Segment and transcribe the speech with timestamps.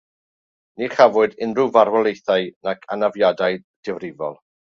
[0.81, 4.43] Ni chafwyd unrhyw farwolaethau nac anafiadau difrifol.